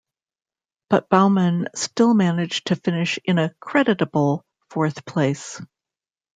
[0.89, 5.61] But Baumann still managed to finish in a creditable fourth place.